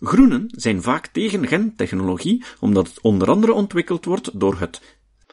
Groenen 0.00 0.48
zijn 0.50 0.82
vaak 0.82 1.06
tegen 1.06 1.46
gentechnologie, 1.46 2.44
omdat 2.60 2.88
het 2.88 3.00
onder 3.00 3.30
andere 3.30 3.52
ontwikkeld 3.52 4.04
wordt 4.04 4.40
door 4.40 4.58
het 4.58 4.80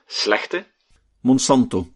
slechte 0.05 0.65
Monsanto. 1.21 1.87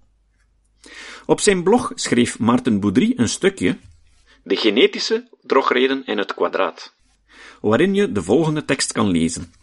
Op 1.25 1.39
zijn 1.39 1.63
blog 1.63 1.91
schreef 1.96 2.39
Maarten 2.39 2.79
Boudry 2.79 3.13
een 3.15 3.29
stukje 3.29 3.77
De 4.44 4.56
genetische 4.56 5.29
drogreden 5.41 6.06
in 6.06 6.18
het 6.18 6.34
kwadraat, 6.34 6.94
waarin 7.62 7.94
je 7.94 8.12
de 8.12 8.24
volgende 8.24 8.65
tekst 8.65 8.91
kan 8.91 9.08
lezen. 9.08 9.53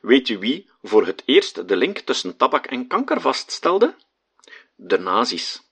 Weet 0.00 0.28
u 0.28 0.38
wie 0.38 0.70
voor 0.82 1.06
het 1.06 1.22
eerst 1.24 1.68
de 1.68 1.76
link 1.76 1.98
tussen 1.98 2.36
tabak 2.36 2.66
en 2.66 2.86
kanker 2.86 3.20
vaststelde? 3.20 3.94
De 4.74 4.98
nazi's. 4.98 5.62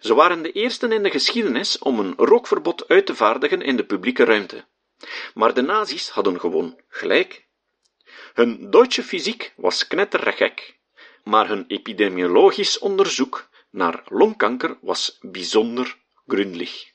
Ze 0.00 0.14
waren 0.14 0.42
de 0.42 0.52
eersten 0.52 0.92
in 0.92 1.02
de 1.02 1.10
geschiedenis 1.10 1.78
om 1.78 1.98
een 1.98 2.14
rookverbod 2.16 2.88
uit 2.88 3.06
te 3.06 3.14
vaardigen 3.14 3.62
in 3.62 3.76
de 3.76 3.84
publieke 3.84 4.24
ruimte. 4.24 4.64
Maar 5.34 5.54
de 5.54 5.62
nazi's 5.62 6.08
hadden 6.08 6.40
gewoon 6.40 6.80
gelijk. 6.88 7.46
Hun 8.34 8.70
Duitse 8.70 9.02
fysiek 9.02 9.52
was 9.56 9.86
knettergek, 9.86 10.78
maar 11.22 11.48
hun 11.48 11.64
epidemiologisch 11.66 12.78
onderzoek 12.78 13.48
naar 13.70 14.02
longkanker 14.08 14.78
was 14.80 15.18
bijzonder 15.20 15.98
gründlich. 16.26 16.92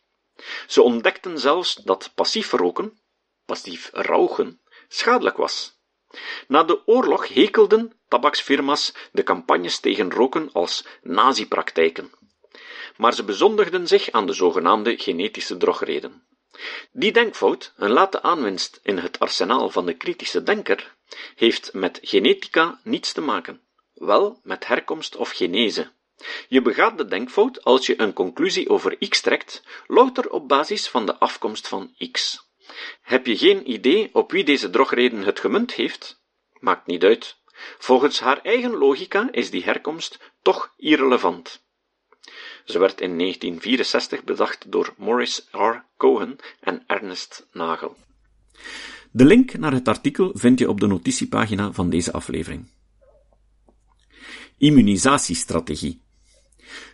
Ze 0.67 0.81
ontdekten 0.81 1.39
zelfs 1.39 1.75
dat 1.75 2.11
passief 2.15 2.51
roken, 2.51 2.99
passief 3.45 3.89
rauchen, 3.93 4.61
schadelijk 4.87 5.37
was. 5.37 5.78
Na 6.47 6.63
de 6.63 6.87
oorlog 6.87 7.27
hekelden 7.27 7.93
tabaksfirma's 8.07 8.93
de 9.11 9.23
campagnes 9.23 9.79
tegen 9.79 10.11
roken 10.11 10.49
als 10.53 10.85
nazi-praktijken. 11.01 12.11
Maar 12.97 13.13
ze 13.13 13.23
bezondigden 13.23 13.87
zich 13.87 14.11
aan 14.11 14.25
de 14.25 14.33
zogenaamde 14.33 14.97
genetische 14.97 15.57
drogreden. 15.57 16.23
Die 16.91 17.11
denkfout, 17.11 17.73
een 17.75 17.91
late 17.91 18.21
aanwinst 18.21 18.79
in 18.83 18.97
het 18.97 19.19
arsenaal 19.19 19.69
van 19.69 19.85
de 19.85 19.93
kritische 19.93 20.43
denker, 20.43 20.95
heeft 21.35 21.73
met 21.73 21.99
genetica 22.01 22.79
niets 22.83 23.11
te 23.13 23.21
maken, 23.21 23.61
wel 23.93 24.39
met 24.43 24.67
herkomst 24.67 25.15
of 25.15 25.31
genese. 25.31 25.91
Je 26.47 26.61
begaat 26.61 26.97
de 26.97 27.05
denkfout 27.05 27.63
als 27.63 27.85
je 27.85 28.01
een 28.01 28.13
conclusie 28.13 28.69
over 28.69 29.07
x 29.09 29.21
trekt, 29.21 29.63
louter 29.87 30.29
op 30.29 30.47
basis 30.47 30.87
van 30.87 31.05
de 31.05 31.17
afkomst 31.17 31.67
van 31.67 31.95
x. 32.11 32.47
Heb 33.01 33.25
je 33.25 33.37
geen 33.37 33.71
idee 33.71 34.09
op 34.13 34.31
wie 34.31 34.43
deze 34.43 34.69
drogreden 34.69 35.23
het 35.23 35.39
gemunt 35.39 35.73
heeft? 35.73 36.21
Maakt 36.59 36.87
niet 36.87 37.03
uit. 37.03 37.37
Volgens 37.77 38.19
haar 38.19 38.41
eigen 38.41 38.75
logica 38.77 39.27
is 39.31 39.49
die 39.49 39.63
herkomst 39.63 40.19
toch 40.41 40.73
irrelevant. 40.77 41.63
Ze 42.65 42.79
werd 42.79 43.01
in 43.01 43.17
1964 43.17 44.23
bedacht 44.23 44.71
door 44.71 44.93
Morris 44.97 45.47
R. 45.51 45.83
Cohen 45.97 46.35
en 46.59 46.83
Ernest 46.87 47.47
Nagel. 47.51 47.95
De 49.11 49.25
link 49.25 49.57
naar 49.57 49.71
het 49.71 49.87
artikel 49.87 50.31
vind 50.33 50.59
je 50.59 50.69
op 50.69 50.79
de 50.79 50.87
notitiepagina 50.87 51.71
van 51.71 51.89
deze 51.89 52.11
aflevering. 52.11 52.69
Immunisatiestrategie. 54.57 56.01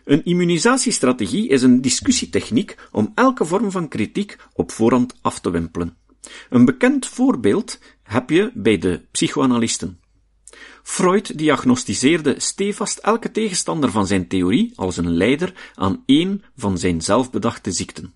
Een 0.04 0.24
immunisatiestrategie 0.24 1.48
is 1.48 1.62
een 1.62 1.80
discussietechniek 1.80 2.76
om 2.92 3.12
elke 3.14 3.44
vorm 3.44 3.70
van 3.70 3.88
kritiek 3.88 4.36
op 4.52 4.72
voorhand 4.72 5.14
af 5.20 5.40
te 5.40 5.50
wimpelen. 5.50 5.96
Een 6.50 6.64
bekend 6.64 7.06
voorbeeld 7.06 7.78
heb 8.02 8.30
je 8.30 8.50
bij 8.54 8.78
de 8.78 9.00
psychoanalisten. 9.10 10.00
Freud 10.82 11.38
diagnosticeerde 11.38 12.34
stevast 12.38 12.98
elke 12.98 13.30
tegenstander 13.30 13.90
van 13.90 14.06
zijn 14.06 14.28
theorie 14.28 14.72
als 14.76 14.96
een 14.96 15.16
leider 15.16 15.72
aan 15.74 16.02
één 16.06 16.42
van 16.56 16.78
zijn 16.78 17.00
zelfbedachte 17.00 17.70
ziekten. 17.70 18.14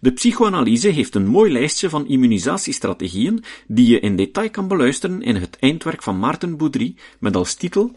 De 0.00 0.12
psychoanalyse 0.12 0.88
heeft 0.88 1.14
een 1.14 1.26
mooi 1.26 1.52
lijstje 1.52 1.88
van 1.88 2.06
immunisatiestrategieën 2.06 3.44
die 3.66 3.86
je 3.86 4.00
in 4.00 4.16
detail 4.16 4.50
kan 4.50 4.68
beluisteren 4.68 5.22
in 5.22 5.36
het 5.36 5.56
eindwerk 5.60 6.02
van 6.02 6.18
Maarten 6.18 6.56
Boudry 6.56 6.94
met 7.18 7.36
als 7.36 7.54
titel 7.54 7.94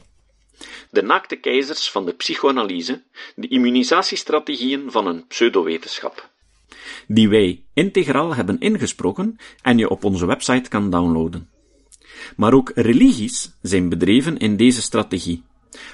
De 0.91 1.01
naakte 1.01 1.35
keizers 1.35 1.91
van 1.91 2.05
de 2.05 2.13
psychoanalyse, 2.13 3.03
de 3.35 3.47
immunisatiestrategieën 3.47 4.91
van 4.91 5.07
een 5.07 5.27
pseudowetenschap, 5.27 6.29
die 7.07 7.29
wij 7.29 7.63
integraal 7.73 8.35
hebben 8.35 8.59
ingesproken 8.59 9.37
en 9.61 9.77
je 9.77 9.89
op 9.89 10.03
onze 10.03 10.25
website 10.25 10.69
kan 10.69 10.89
downloaden. 10.89 11.49
Maar 12.35 12.53
ook 12.53 12.71
religies 12.75 13.57
zijn 13.61 13.89
bedreven 13.89 14.37
in 14.37 14.57
deze 14.57 14.81
strategie. 14.81 15.43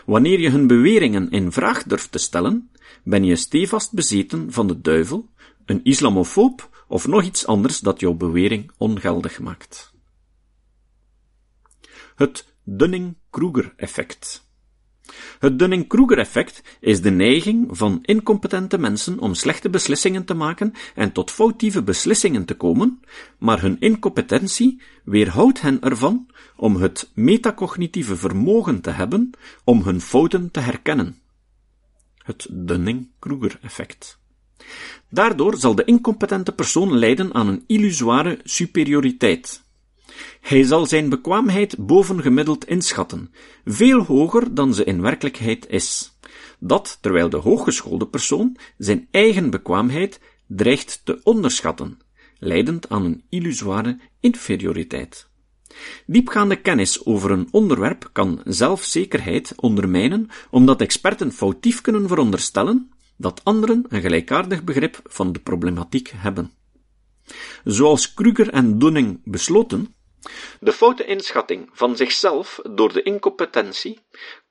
Wanneer 0.06 0.40
je 0.40 0.50
hun 0.50 0.68
beweringen 0.68 1.32
in 1.32 1.52
vraag 1.52 1.84
durft 1.84 2.12
te 2.12 2.18
stellen, 2.18 2.72
ben 3.04 3.24
je 3.24 3.36
stevast 3.36 3.94
bezeten 3.94 4.52
van 4.52 4.68
de 4.68 4.82
duivel, 4.82 5.30
een 5.66 5.84
islamofoob 5.84 6.70
of 6.88 7.08
nog 7.08 7.24
iets 7.24 7.46
anders 7.46 7.80
dat 7.80 8.00
jouw 8.00 8.14
bewering 8.14 8.72
ongeldig 8.78 9.40
maakt. 9.40 9.94
Het 12.16 12.54
Dunning-Kruger-effect. 12.64 14.50
Het 15.40 15.60
Dunning-Kruger-effect 15.60 16.64
is 16.80 17.02
de 17.02 17.12
neiging 17.12 17.68
van 17.72 18.00
incompetente 18.02 18.78
mensen 18.78 19.20
om 19.20 19.34
slechte 19.34 19.70
beslissingen 19.70 20.26
te 20.26 20.34
maken 20.34 20.74
en 20.96 21.12
tot 21.12 21.32
foutieve 21.32 21.84
beslissingen 21.84 22.46
te 22.46 22.54
komen, 22.54 23.00
maar 23.38 23.62
hun 23.62 23.80
incompetentie 23.80 24.82
weerhoudt 25.04 25.62
hen 25.62 25.82
ervan 25.82 26.28
om 26.56 26.76
het 26.76 27.12
metacognitieve 27.14 28.16
vermogen 28.16 28.82
te 28.82 28.90
hebben 28.90 29.32
om 29.64 29.82
hun 29.84 30.02
fouten 30.02 30.52
te 30.52 30.60
herkennen. 30.60 31.20
Het 32.18 32.48
Dunning-Kruger-effect. 32.50 34.20
Daardoor 35.10 35.58
zal 35.58 35.76
de 35.76 35.84
incompetente 35.84 36.52
persoon 36.52 36.98
lijden 36.98 37.34
aan 37.34 37.48
een 37.48 37.64
illusoire 37.68 38.40
superioriteit. 38.44 39.64
Hij 40.42 40.64
zal 40.64 40.86
zijn 40.86 41.10
bekwaamheid 41.10 41.86
bovengemiddeld 41.86 42.66
inschatten, 42.66 43.32
veel 43.66 44.00
hoger 44.00 44.54
dan 44.54 44.74
ze 44.74 44.84
in 44.84 45.02
werkelijkheid 45.02 45.68
is. 45.70 46.18
Dat 46.60 46.98
terwijl 47.02 47.30
de 47.30 47.38
hooggeschoolde 47.38 48.08
persoon 48.08 48.58
zijn 48.78 49.08
eigen 49.12 49.50
bekwaamheid 49.50 50.20
dreigt 50.48 51.02
te 51.04 51.20
onderschatten, 51.24 52.00
leidend 52.40 52.90
aan 52.90 53.06
een 53.06 53.24
illusoire 53.30 54.00
inferioriteit. 54.20 55.30
Diepgaande 56.06 56.56
kennis 56.56 57.06
over 57.06 57.32
een 57.32 57.48
onderwerp 57.52 58.10
kan 58.12 58.42
zelfzekerheid 58.46 59.54
ondermijnen, 59.56 60.30
omdat 60.50 60.82
experten 60.82 61.32
foutief 61.32 61.82
kunnen 61.82 62.08
veronderstellen 62.08 62.92
dat 63.18 63.42
anderen 63.44 63.86
een 63.88 64.02
gelijkaardig 64.02 64.64
begrip 64.64 65.00
van 65.04 65.32
de 65.32 65.40
problematiek 65.40 66.12
hebben. 66.16 66.52
Zoals 67.64 68.14
Kruger 68.14 68.50
en 68.50 68.80
Dunning 68.80 69.22
besloten, 69.24 69.94
de 70.60 70.72
foute 70.72 71.06
inschatting 71.06 71.70
van 71.74 71.96
zichzelf 71.96 72.60
door 72.70 72.94
de 72.94 73.04
incompetentie 73.04 74.00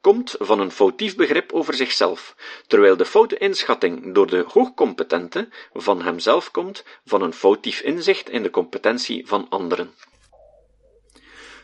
komt 0.01 0.35
van 0.39 0.61
een 0.61 0.71
foutief 0.71 1.17
begrip 1.17 1.53
over 1.53 1.75
zichzelf, 1.75 2.37
terwijl 2.67 2.97
de 2.97 3.05
foute 3.05 3.39
inschatting 3.39 4.15
door 4.15 4.27
de 4.27 4.45
hoogcompetente 4.47 5.49
van 5.73 6.03
hemzelf 6.03 6.51
komt 6.51 6.85
van 7.05 7.23
een 7.23 7.33
foutief 7.33 7.81
inzicht 7.81 8.31
in 8.31 8.43
de 8.43 8.51
competentie 8.51 9.27
van 9.27 9.49
anderen. 9.49 9.91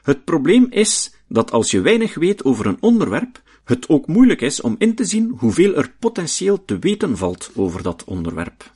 Het 0.02 0.24
probleem 0.24 0.66
is 0.70 1.14
dat 1.28 1.52
als 1.52 1.70
je 1.70 1.80
weinig 1.80 2.14
weet 2.14 2.44
over 2.44 2.66
een 2.66 2.78
onderwerp, 2.80 3.42
het 3.64 3.88
ook 3.88 4.06
moeilijk 4.06 4.40
is 4.40 4.60
om 4.60 4.74
in 4.78 4.94
te 4.94 5.04
zien 5.04 5.34
hoeveel 5.38 5.74
er 5.74 5.92
potentieel 5.98 6.64
te 6.64 6.78
weten 6.78 7.16
valt 7.16 7.50
over 7.54 7.82
dat 7.82 8.04
onderwerp. 8.04 8.74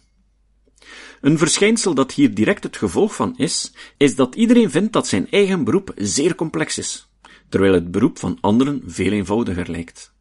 Een 1.21 1.39
verschijnsel 1.39 1.95
dat 1.95 2.13
hier 2.13 2.35
direct 2.35 2.63
het 2.63 2.77
gevolg 2.77 3.15
van 3.15 3.35
is, 3.37 3.73
is 3.97 4.15
dat 4.15 4.35
iedereen 4.35 4.71
vindt 4.71 4.93
dat 4.93 5.07
zijn 5.07 5.31
eigen 5.31 5.65
beroep 5.65 5.93
zeer 5.97 6.35
complex 6.35 6.79
is, 6.79 7.09
terwijl 7.49 7.73
het 7.73 7.91
beroep 7.91 8.19
van 8.19 8.39
anderen 8.41 8.83
veel 8.87 9.13
eenvoudiger 9.13 9.71
lijkt. 9.71 10.15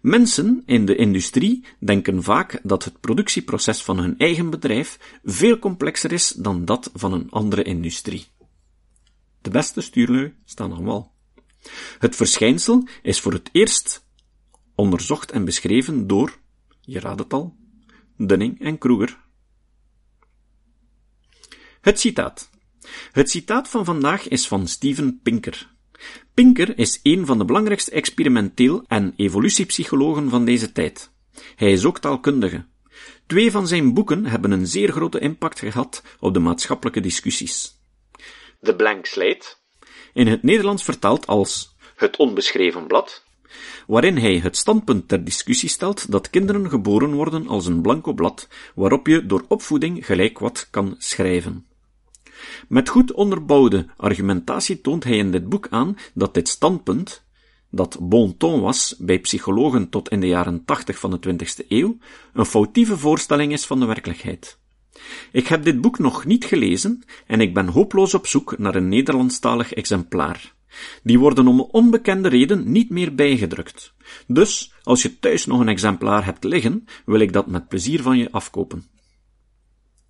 Mensen 0.00 0.62
in 0.66 0.86
de 0.86 0.96
industrie 0.96 1.64
denken 1.78 2.22
vaak 2.22 2.60
dat 2.62 2.84
het 2.84 3.00
productieproces 3.00 3.82
van 3.82 3.98
hun 3.98 4.18
eigen 4.18 4.50
bedrijf 4.50 5.18
veel 5.24 5.58
complexer 5.58 6.12
is 6.12 6.28
dan 6.28 6.64
dat 6.64 6.90
van 6.94 7.12
een 7.12 7.30
andere 7.30 7.62
industrie. 7.62 8.26
De 9.40 9.50
beste 9.50 9.80
stuurlui 9.80 10.34
staan 10.44 10.72
aan 10.72 10.84
wal. 10.84 11.12
Het 11.98 12.16
verschijnsel 12.16 12.88
is 13.02 13.20
voor 13.20 13.32
het 13.32 13.48
eerst 13.52 14.06
onderzocht 14.74 15.30
en 15.30 15.44
beschreven 15.44 16.06
door, 16.06 16.38
je 16.80 17.00
raadt 17.00 17.20
het 17.20 17.32
al, 17.32 17.56
Dunning 18.16 18.60
en 18.60 18.78
Kruger. 18.78 19.18
Het 21.82 22.00
citaat. 22.00 22.50
Het 23.12 23.30
citaat 23.30 23.68
van 23.68 23.84
vandaag 23.84 24.28
is 24.28 24.48
van 24.48 24.68
Steven 24.68 25.20
Pinker. 25.22 25.70
Pinker 26.34 26.78
is 26.78 27.00
een 27.02 27.26
van 27.26 27.38
de 27.38 27.44
belangrijkste 27.44 27.90
experimenteel- 27.90 28.84
en 28.86 29.12
evolutiepsychologen 29.16 30.30
van 30.30 30.44
deze 30.44 30.72
tijd. 30.72 31.10
Hij 31.56 31.72
is 31.72 31.84
ook 31.84 31.98
taalkundige. 31.98 32.64
Twee 33.26 33.50
van 33.50 33.66
zijn 33.66 33.94
boeken 33.94 34.26
hebben 34.26 34.50
een 34.50 34.66
zeer 34.66 34.92
grote 34.92 35.18
impact 35.18 35.58
gehad 35.58 36.02
op 36.20 36.34
de 36.34 36.40
maatschappelijke 36.40 37.00
discussies. 37.00 37.80
The 38.60 38.76
Blank 38.76 39.06
Slate, 39.06 39.54
in 40.12 40.26
het 40.26 40.42
Nederlands 40.42 40.82
vertaald 40.82 41.26
als 41.26 41.76
Het 41.96 42.16
Onbeschreven 42.16 42.86
Blad, 42.86 43.24
waarin 43.86 44.16
hij 44.16 44.38
het 44.38 44.56
standpunt 44.56 45.08
ter 45.08 45.24
discussie 45.24 45.68
stelt 45.68 46.10
dat 46.10 46.30
kinderen 46.30 46.68
geboren 46.68 47.12
worden 47.12 47.48
als 47.48 47.66
een 47.66 47.82
blanco 47.82 48.12
blad, 48.12 48.48
waarop 48.74 49.06
je 49.06 49.26
door 49.26 49.44
opvoeding 49.48 50.06
gelijk 50.06 50.38
wat 50.38 50.68
kan 50.70 50.94
schrijven. 50.98 51.66
Met 52.68 52.88
goed 52.88 53.12
onderbouwde 53.12 53.86
argumentatie 53.96 54.80
toont 54.80 55.04
hij 55.04 55.16
in 55.16 55.30
dit 55.30 55.48
boek 55.48 55.66
aan 55.70 55.96
dat 56.14 56.34
dit 56.34 56.48
standpunt, 56.48 57.24
dat 57.70 57.98
bon 58.00 58.36
ton 58.36 58.60
was 58.60 58.94
bij 58.98 59.18
psychologen 59.18 59.88
tot 59.88 60.08
in 60.08 60.20
de 60.20 60.26
jaren 60.26 60.64
tachtig 60.64 60.98
van 60.98 61.10
de 61.10 61.34
20e 61.34 61.66
eeuw, 61.68 61.96
een 62.32 62.46
foutieve 62.46 62.98
voorstelling 62.98 63.52
is 63.52 63.66
van 63.66 63.80
de 63.80 63.86
werkelijkheid. 63.86 64.58
Ik 65.32 65.46
heb 65.46 65.64
dit 65.64 65.80
boek 65.80 65.98
nog 65.98 66.24
niet 66.24 66.44
gelezen 66.44 67.02
en 67.26 67.40
ik 67.40 67.54
ben 67.54 67.68
hopeloos 67.68 68.14
op 68.14 68.26
zoek 68.26 68.58
naar 68.58 68.74
een 68.74 68.88
Nederlandstalig 68.88 69.72
exemplaar. 69.72 70.54
Die 71.02 71.18
worden 71.18 71.46
om 71.46 71.60
onbekende 71.60 72.28
reden 72.28 72.72
niet 72.72 72.90
meer 72.90 73.14
bijgedrukt. 73.14 73.94
Dus, 74.26 74.72
als 74.82 75.02
je 75.02 75.18
thuis 75.18 75.46
nog 75.46 75.60
een 75.60 75.68
exemplaar 75.68 76.24
hebt 76.24 76.44
liggen, 76.44 76.84
wil 77.04 77.20
ik 77.20 77.32
dat 77.32 77.46
met 77.46 77.68
plezier 77.68 78.02
van 78.02 78.18
je 78.18 78.30
afkopen. 78.30 78.84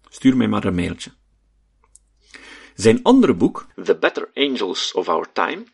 Stuur 0.09 0.37
mij 0.37 0.49
maar 0.49 0.65
een 0.65 0.75
mailtje. 0.75 1.13
Zijn 2.75 3.03
andere 3.03 3.35
boek, 3.35 3.67
The 3.85 3.97
Better 3.99 4.31
Angels 4.35 4.93
of 4.93 5.09
Our 5.09 5.33
Time, 5.33 5.65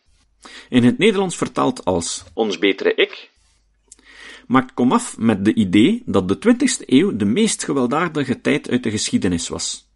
in 0.69 0.85
het 0.85 0.99
Nederlands 0.99 1.37
vertaald 1.37 1.85
als 1.85 2.25
Ons 2.35 2.59
Betere 2.59 2.95
Ik, 2.95 3.31
maakt 4.47 4.75
komaf 4.75 5.19
met 5.19 5.45
de 5.45 5.55
idee 5.55 6.03
dat 6.07 6.29
de 6.29 6.39
20e 6.39 6.87
eeuw 6.87 7.17
de 7.17 7.25
meest 7.25 7.65
gewelddadige 7.65 8.41
tijd 8.41 8.71
uit 8.71 8.83
de 8.83 8.91
geschiedenis 8.91 9.49
was. 9.49 9.87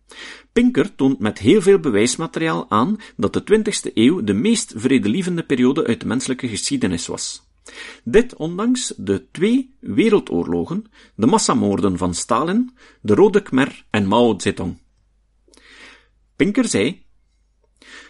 Pinker 0.53 0.95
toont 0.95 1.19
met 1.19 1.39
heel 1.39 1.63
veel 1.63 1.79
bewijsmateriaal 1.79 2.67
aan 2.69 2.97
dat 3.17 3.33
de 3.33 3.43
20e 3.43 3.93
eeuw 3.95 4.23
de 4.23 4.33
meest 4.33 4.73
vredelievende 4.77 5.43
periode 5.43 5.87
uit 5.87 6.01
de 6.01 6.07
menselijke 6.07 6.49
geschiedenis 6.49 7.07
was. 7.07 7.51
Dit 8.05 8.37
ondanks 8.37 8.93
de 8.97 9.31
twee 9.31 9.77
wereldoorlogen, 9.81 10.85
de 11.15 11.27
massamoorden 11.27 11.99
van 11.99 12.15
Stalin, 12.15 12.71
de 13.01 13.15
Rode 13.15 13.43
Khmer 13.43 13.85
en 13.91 14.07
Mao 14.07 14.39
Zedong. 14.39 14.79
Pinker 16.43 16.69
zei, 16.69 17.03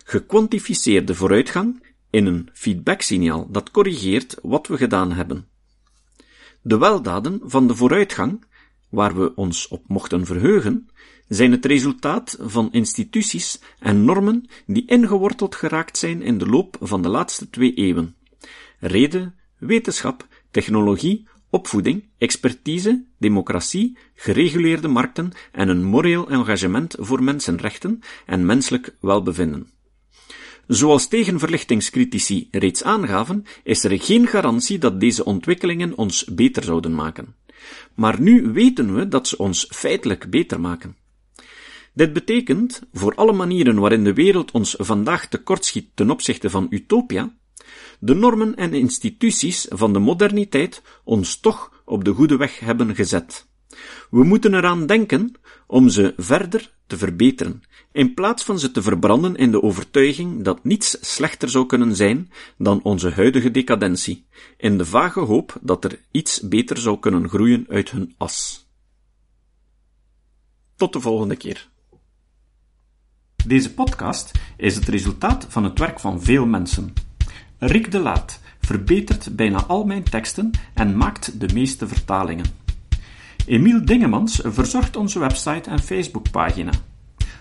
gekwantificeerde 0.05 1.15
vooruitgang 1.15 1.87
in 2.11 2.27
een 2.27 2.49
feedbacksignaal 2.53 3.51
dat 3.51 3.71
corrigeert 3.71 4.37
wat 4.43 4.67
we 4.67 4.77
gedaan 4.77 5.13
hebben. 5.13 5.49
De 6.63 6.79
weldaden 6.79 7.41
van 7.45 7.67
de 7.67 7.75
vooruitgang, 7.75 8.45
waar 8.89 9.17
we 9.17 9.35
ons 9.35 9.69
op 9.69 9.89
mochten 9.89 10.27
verheugen, 10.27 10.89
zijn 11.29 11.51
het 11.53 11.65
resultaat 11.65 12.37
van 12.41 12.73
instituties 12.73 13.61
en 13.79 14.05
normen 14.05 14.49
die 14.67 14.87
ingeworteld 14.87 15.55
geraakt 15.55 15.99
zijn 15.99 16.23
in 16.23 16.39
de 16.39 16.47
loop 16.47 16.77
van 16.81 17.03
de 17.03 17.09
laatste 17.09 17.51
twee 17.51 17.75
eeuwen. 17.75 18.17
Reden, 18.79 19.35
wetenschap, 19.59 20.27
technologie, 20.51 21.29
opvoeding, 21.53 22.05
expertise, 22.19 23.05
democratie, 23.19 23.99
gereguleerde 24.15 24.89
markten 24.89 25.33
en 25.53 25.69
een 25.69 25.85
moreel 25.85 26.29
engagement 26.29 26.97
voor 26.99 27.23
mensenrechten 27.23 28.01
en 28.27 28.47
menselijk 28.47 28.97
welbevinden. 29.01 29.67
Zoals 30.67 31.09
tegenverlichtingscritici 31.09 32.49
reeds 32.51 32.83
aangaven, 32.85 33.45
is 33.63 33.85
er 33.85 34.01
geen 34.01 34.27
garantie 34.27 34.79
dat 34.79 35.01
deze 35.01 35.25
ontwikkelingen 35.25 35.97
ons 35.97 36.25
beter 36.25 36.63
zouden 36.63 36.95
maken. 36.95 37.35
Maar 37.95 38.21
nu 38.21 38.53
weten 38.53 38.95
we 38.95 39.09
dat 39.09 39.29
ze 39.29 39.39
ons 39.39 39.67
feitelijk 39.71 40.31
beter 40.31 40.61
maken. 40.61 40.97
Dit 41.95 42.13
betekent, 42.13 42.83
voor 42.93 43.15
alle 43.15 43.33
manieren 43.33 43.79
waarin 43.79 44.05
de 44.05 44.15
wereld 44.15 44.51
ons 44.51 44.75
vandaag 44.79 45.29
tekortschiet 45.29 45.89
ten 45.95 46.11
opzichte 46.11 46.51
van 46.51 46.67
utopia, 46.71 47.35
de 48.01 48.15
normen 48.15 48.57
en 48.57 48.75
instituties 48.75 49.67
van 49.71 49.93
de 49.93 49.99
moderniteit 49.99 50.83
ons 51.05 51.41
toch 51.41 51.83
op 51.85 52.05
de 52.05 52.13
goede 52.13 52.37
weg 52.37 52.59
hebben 52.59 52.95
gezet. 52.95 53.47
We 54.11 54.25
moeten 54.25 54.55
eraan 54.55 54.87
denken 54.87 55.35
om 55.67 55.89
ze 55.89 56.15
verder 56.17 56.73
te 56.87 56.97
verbeteren, 56.97 57.63
in 57.93 58.15
plaats 58.15 58.45
van 58.45 58.59
ze 58.59 58.71
te 58.71 58.83
verbranden 58.83 59.37
in 59.37 59.51
de 59.51 59.63
overtuiging 59.63 60.43
dat 60.43 60.65
niets 60.65 60.99
slechter 61.01 61.49
zou 61.49 61.67
kunnen 61.67 61.97
zijn 61.97 62.31
dan 62.59 62.83
onze 62.83 63.11
huidige 63.11 63.51
decadentie, 63.51 64.27
in 64.57 64.79
de 64.79 64.85
vage 64.85 65.21
hoop 65.21 65.59
dat 65.61 65.85
er 65.85 66.01
iets 66.11 66.41
beter 66.41 66.79
zou 66.79 66.99
kunnen 66.99 67.29
groeien 67.29 67.67
uit 67.69 67.91
hun 67.91 68.15
as. 68.17 68.67
Tot 70.77 70.93
de 70.93 71.01
volgende 71.01 71.37
keer. 71.37 71.71
Deze 73.47 73.75
podcast 73.75 74.31
is 74.57 74.75
het 74.75 74.89
resultaat 74.89 75.47
van 75.49 75.65
het 75.65 75.79
werk 75.79 76.01
van 76.01 76.23
veel 76.23 76.47
mensen. 76.47 76.93
Rick 77.65 77.91
de 77.91 77.99
Laat 77.99 78.41
verbetert 78.61 79.37
bijna 79.37 79.65
al 79.65 79.85
mijn 79.85 80.03
teksten 80.03 80.51
en 80.75 80.97
maakt 80.97 81.41
de 81.41 81.55
meeste 81.55 81.89
vertalingen. 81.89 82.45
Emiel 83.47 83.85
Dingemans 83.85 84.41
verzorgt 84.45 84.97
onze 84.97 85.19
website 85.19 85.71
en 85.71 85.79
Facebookpagina. 85.79 86.71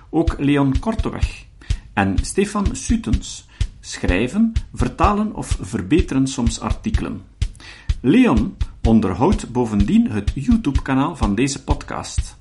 Ook 0.10 0.36
Leon 0.38 0.80
Korteweg 0.80 1.46
en 1.94 2.16
Stefan 2.22 2.76
Sutens 2.76 3.48
schrijven, 3.80 4.54
vertalen 4.74 5.36
of 5.36 5.58
verbeteren 5.62 6.28
soms 6.28 6.60
artikelen. 6.60 7.22
Leon 8.02 8.58
onderhoudt 8.84 9.52
bovendien 9.52 10.12
het 10.12 10.32
YouTube-kanaal 10.34 11.16
van 11.16 11.36
deze 11.36 11.64
podcast. 11.64 12.38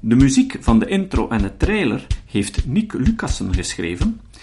De 0.00 0.14
muziek 0.14 0.56
van 0.60 0.78
de 0.78 0.86
intro 0.86 1.28
en 1.28 1.42
de 1.42 1.56
trailer 1.56 2.06
heeft 2.26 2.66
Nick 2.66 2.92
Lucassen 2.92 3.54
geschreven, 3.54 4.20